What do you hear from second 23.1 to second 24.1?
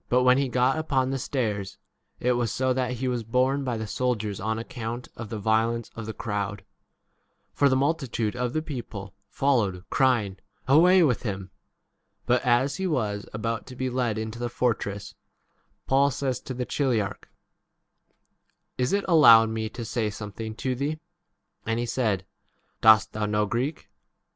thou 33 know Greek